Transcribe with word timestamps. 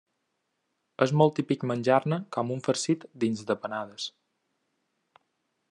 És 1.05 1.11
molt 1.21 1.35
típic 1.39 1.65
menjar-ne 1.71 2.19
com 2.37 2.49
un 2.55 2.65
farcit 2.69 3.05
dins 3.25 3.45
de 3.51 3.59
panades. 3.67 4.09